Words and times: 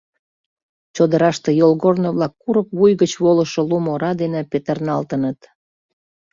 Чодыраште 0.95 1.49
йолгорно-влак 1.59 2.33
курык 2.41 2.67
вуй 2.77 2.93
гыч 3.01 3.11
волышо 3.23 3.61
лум 3.69 3.85
ора 3.93 4.11
дене 4.21 4.41
петырналтыныт. 4.51 5.39